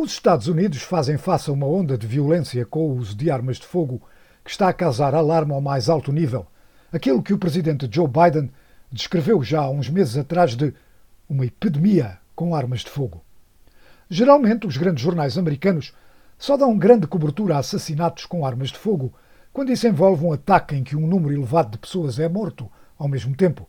[0.00, 3.56] Os Estados Unidos fazem face a uma onda de violência com o uso de armas
[3.56, 4.00] de fogo
[4.44, 6.46] que está a causar alarme ao mais alto nível.
[6.92, 8.48] Aquilo que o presidente Joe Biden
[8.92, 10.72] descreveu já há uns meses atrás de
[11.28, 13.24] uma epidemia com armas de fogo.
[14.08, 15.92] Geralmente, os grandes jornais americanos
[16.38, 19.12] só dão grande cobertura a assassinatos com armas de fogo
[19.52, 23.08] quando isso envolve um ataque em que um número elevado de pessoas é morto ao
[23.08, 23.68] mesmo tempo,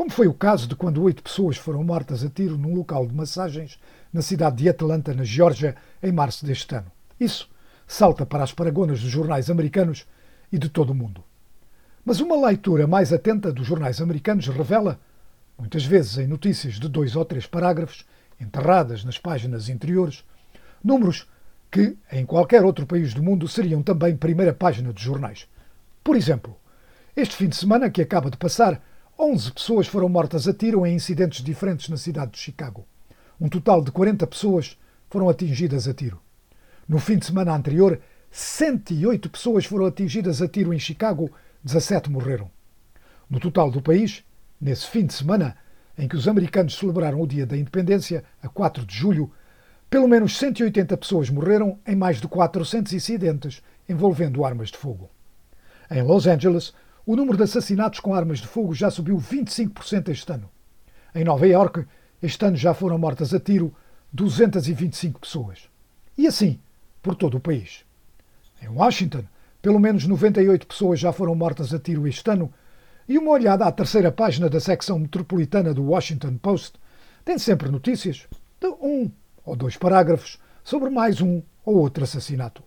[0.00, 3.14] como foi o caso de quando oito pessoas foram mortas a tiro num local de
[3.14, 3.78] massagens
[4.10, 6.90] na cidade de Atlanta, na Geórgia, em março deste ano.
[7.20, 7.50] Isso
[7.86, 10.06] salta para as paragonas dos jornais americanos
[10.50, 11.22] e de todo o mundo.
[12.02, 14.98] Mas uma leitura mais atenta dos jornais americanos revela,
[15.58, 18.06] muitas vezes em notícias de dois ou três parágrafos,
[18.40, 20.24] enterradas nas páginas interiores,
[20.82, 21.28] números
[21.70, 25.46] que, em qualquer outro país do mundo, seriam também primeira página dos jornais.
[26.02, 26.56] Por exemplo,
[27.14, 28.80] este fim de semana que acaba de passar,
[29.22, 32.86] 11 pessoas foram mortas a tiro em incidentes diferentes na cidade de Chicago.
[33.38, 34.78] Um total de 40 pessoas
[35.10, 36.18] foram atingidas a tiro.
[36.88, 41.30] No fim de semana anterior, 108 pessoas foram atingidas a tiro em Chicago,
[41.62, 42.50] 17 morreram.
[43.28, 44.24] No total do país,
[44.58, 45.54] nesse fim de semana,
[45.98, 49.30] em que os americanos celebraram o Dia da Independência, a 4 de julho,
[49.90, 55.10] pelo menos 180 pessoas morreram em mais de 400 incidentes envolvendo armas de fogo.
[55.90, 56.72] Em Los Angeles,
[57.06, 60.50] o número de assassinatos com armas de fogo já subiu 25% este ano.
[61.14, 61.86] Em Nova Iorque,
[62.22, 63.74] este ano já foram mortas a tiro
[64.12, 65.68] 225 pessoas.
[66.16, 66.60] E assim,
[67.02, 67.84] por todo o país.
[68.62, 69.24] Em Washington,
[69.62, 72.52] pelo menos 98 pessoas já foram mortas a tiro este ano,
[73.08, 76.78] e uma olhada à terceira página da secção metropolitana do Washington Post
[77.24, 78.28] tem sempre notícias
[78.60, 79.10] de um
[79.44, 82.62] ou dois parágrafos sobre mais um ou outro assassinato.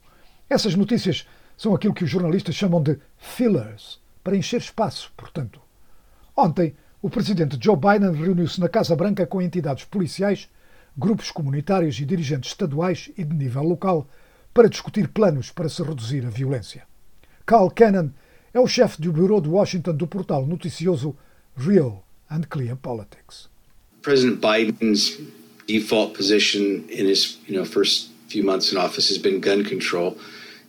[0.49, 5.59] Essas notícias são aquilo que os jornalistas chamam de fillers, para encher espaço, portanto.
[6.35, 10.49] Ontem, o presidente Joe Biden reuniu-se na Casa Branca com entidades policiais,
[10.97, 14.07] grupos comunitários e dirigentes estaduais e de nível local
[14.53, 16.83] para discutir planos para se reduzir a violência.
[17.45, 18.09] Carl Cannon
[18.53, 21.15] é o chefe do bureau de Washington do portal noticioso
[21.57, 23.49] Real and Clear Politics.
[24.01, 25.19] President Biden's
[25.67, 30.15] default position in his you know first few months in office has been gun control.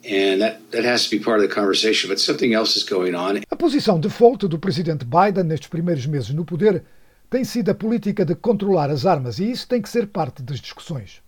[0.04, 3.14] And that, that has to be part of the conversation, but something else is going
[3.14, 3.42] on.
[3.50, 6.84] A posição default do presidente Biden nestes primeiros meses no poder
[7.30, 10.60] tem sido a política de controlar as armas e isso tem que ser parte das
[10.60, 11.22] discussões.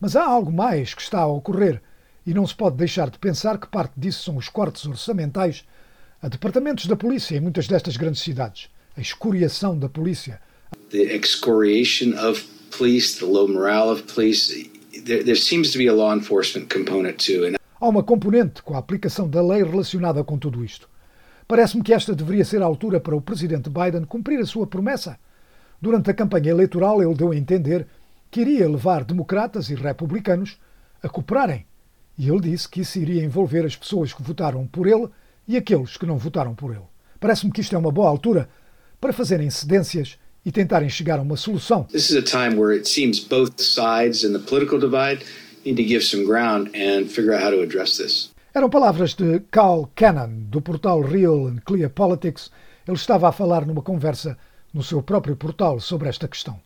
[0.00, 1.80] Mas há algo mais que está a ocorrer
[2.26, 5.64] e não se pode deixar de pensar que parte disso são os cortes orçamentais
[6.20, 10.40] a departamentos da polícia em muitas destas grandes cidades, a escoriação da polícia.
[10.90, 12.44] The excoriation of
[12.76, 14.68] police, the low morale of police,
[15.04, 17.46] there, there seems to be a law enforcement component too.
[17.46, 20.86] And Há uma componente com a aplicação da lei relacionada com tudo isto.
[21.48, 25.18] Parece-me que esta deveria ser a altura para o presidente Biden cumprir a sua promessa.
[25.80, 27.86] Durante a campanha eleitoral, ele deu a entender
[28.30, 30.58] que iria levar democratas e republicanos
[31.02, 31.64] a cooperarem.
[32.18, 35.08] E ele disse que isso iria envolver as pessoas que votaram por ele
[35.48, 36.84] e aqueles que não votaram por ele.
[37.18, 38.46] Parece-me que isto é uma boa altura
[39.00, 41.84] para fazerem cedências e tentarem chegar a uma solução.
[41.84, 45.24] This is a time where it seems both sides in the political divide
[45.64, 48.30] need to give some ground and figure out how to address this.
[48.52, 52.50] Eram palavras de Carl Cannon, do portal Real and Clear Politics.
[52.86, 54.36] Ele estava a falar numa conversa
[54.72, 56.60] no seu próprio portal sobre esta questão.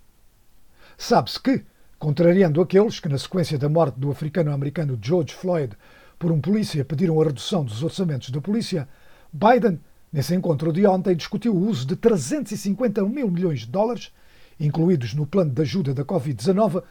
[0.97, 1.63] Sabe-se que,
[1.99, 5.75] contrariando aqueles que, na sequência da morte do africano-americano George Floyd,
[6.19, 8.89] por um polícia pediram a redução dos orçamentos da polícia,
[9.33, 9.81] Biden,
[10.13, 14.11] nesse encontro de ontem, discutiu o uso de 350 mil milhões de dólares,
[14.59, 16.83] incluídos no plano de ajuda da Covid-19,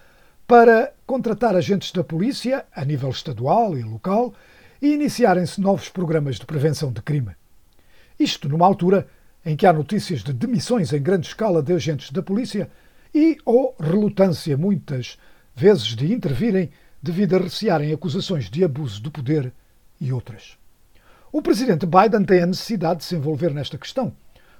[0.53, 4.35] para contratar agentes da polícia, a nível estadual e local,
[4.79, 7.31] e iniciarem-se novos programas de prevenção de crime.
[8.19, 9.07] Isto numa altura
[9.43, 12.69] em que há notícias de demissões em grande escala de agentes da polícia
[13.15, 15.17] e ou relutância, muitas
[15.55, 16.69] vezes, de intervirem
[17.01, 19.51] devido a recearem acusações de abuso do poder
[19.99, 20.55] e outras.
[21.31, 24.13] O presidente Biden tem a necessidade de se envolver nesta questão,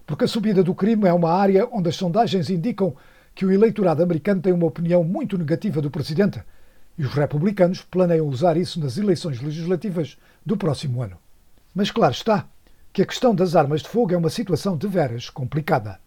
[0.07, 2.95] porque a subida do crime é uma área onde as sondagens indicam
[3.35, 6.41] que o eleitorado americano tem uma opinião muito negativa do presidente
[6.97, 11.17] e os republicanos planeiam usar isso nas eleições legislativas do próximo ano.
[11.73, 12.47] Mas claro está
[12.91, 15.99] que a questão das armas de fogo é uma situação de veras complicada.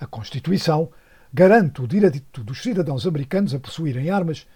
[0.00, 0.90] A Constituição
[1.32, 4.46] garante o direito dos cidadãos americanos a possuírem armas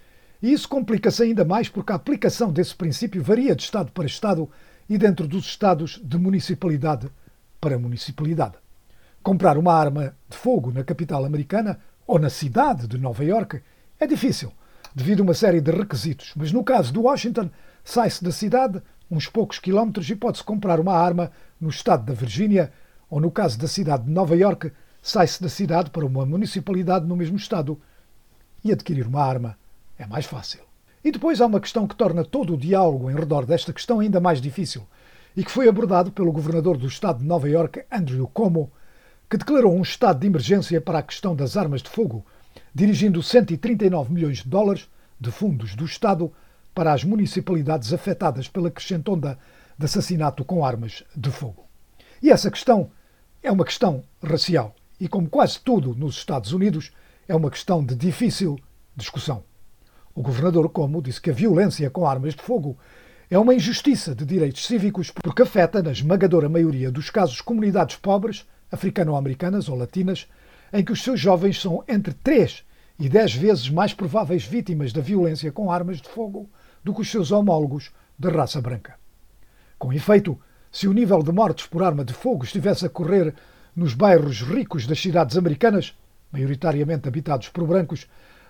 [0.43, 4.51] e isso complica-se ainda mais porque a aplicação desse princípio varia de Estado para Estado
[4.89, 7.09] e dentro dos Estados de municipalidade
[7.61, 8.55] para municipalidade.
[9.23, 11.79] Comprar uma arma de fogo na capital americana
[12.11, 13.63] ou na cidade de Nova Iorque
[14.01, 14.53] é difícil,
[14.93, 17.49] devido a uma série de requisitos, mas no caso de Washington,
[17.85, 21.31] sai-se da cidade uns poucos quilómetros e pode-se comprar uma arma
[21.61, 22.73] no estado da Virgínia,
[23.09, 27.15] ou no caso da cidade de Nova Iorque, sai-se da cidade para uma municipalidade no
[27.15, 27.81] mesmo estado
[28.65, 29.57] e adquirir uma arma
[29.97, 30.63] é mais fácil.
[31.05, 34.19] E depois há uma questão que torna todo o diálogo em redor desta questão ainda
[34.19, 34.85] mais difícil
[35.37, 38.73] e que foi abordado pelo governador do estado de Nova Iorque, Andrew Cuomo,
[39.31, 42.27] que declarou um estado de emergência para a questão das armas de fogo,
[42.75, 44.89] dirigindo 139 milhões de dólares
[45.21, 46.33] de fundos do Estado
[46.75, 49.39] para as municipalidades afetadas pela crescente onda
[49.79, 51.65] de assassinato com armas de fogo.
[52.21, 52.91] E essa questão
[53.41, 56.91] é uma questão racial e, como quase tudo nos Estados Unidos,
[57.29, 58.59] é uma questão de difícil
[58.97, 59.45] discussão.
[60.13, 62.77] O governador Como disse que a violência com armas de fogo
[63.31, 68.45] é uma injustiça de direitos cívicos porque afeta, na esmagadora maioria dos casos, comunidades pobres,
[68.71, 70.29] africano-americanas ou latinas,
[70.73, 72.63] em que os seus jovens são entre 3
[72.99, 76.49] e 10 vezes mais prováveis vítimas da violência com armas de fogo
[76.85, 78.95] do que os seus homólogos de raça branca.
[79.79, 80.39] Com efeito,
[80.71, 83.35] se o nível de mortes por arma de fogo estivesse a correr
[83.75, 85.97] nos bairros ricos das cidades americanas,
[86.31, 88.07] maioritariamente habitados por brancos,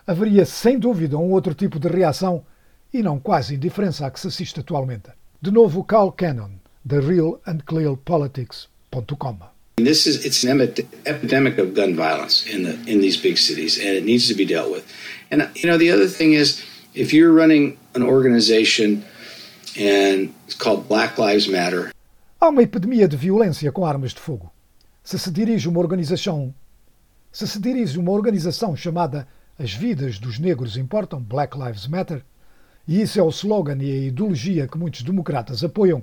[0.07, 2.45] haveria sem dúvida um outro tipo de reação
[2.93, 5.11] e não quase indiferença à que se assiste atualmente.
[5.41, 6.51] De novo, Carl Cannon,
[6.85, 9.60] da RealAndClearPolitics.com.
[9.85, 10.61] This is it's an
[11.07, 14.45] epidemic of gun violence in the in these big cities, and it needs to be
[14.45, 14.85] dealt with.
[15.31, 16.63] And you know, the other thing is,
[16.95, 19.05] if you're running an organization
[19.79, 21.93] and it's called Black Lives Matter.
[22.41, 24.51] Há uma epidemia de violência com armas de fogo.
[25.03, 26.55] Se se dirige uma organização,
[27.31, 29.27] se se dirige uma organização chamada
[29.59, 32.25] As Vidas dos Negros Importam, Black Lives Matter,
[32.89, 36.03] e isso é o slogan e a ideologia que muitos democratas apoiam,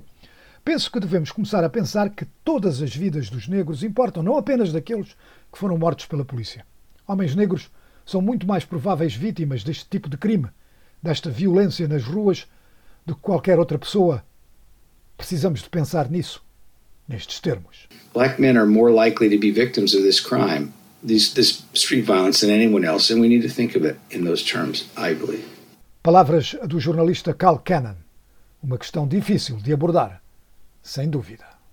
[0.64, 4.72] penso que devemos começar a pensar que todas as vidas dos negros importam, não apenas
[4.72, 5.16] daqueles
[5.52, 6.64] que foram mortos pela polícia.
[7.06, 7.70] Homens negros
[8.04, 10.48] são muito mais prováveis vítimas deste tipo de crime,
[11.02, 12.46] desta violência nas ruas,
[13.04, 14.22] do que qualquer outra pessoa.
[15.16, 16.42] Precisamos de pensar nisso,
[17.08, 17.88] nestes termos.
[18.12, 20.72] Black men are more likely to be victims of this crime,
[21.06, 24.24] this, this street violence, than anyone else, and we need to think of it in
[24.24, 25.44] those terms, I believe.
[26.02, 27.96] Palavras do jornalista Carl Cannon.
[28.62, 30.20] Uma questão difícil de abordar,
[30.88, 31.57] sem dúvida.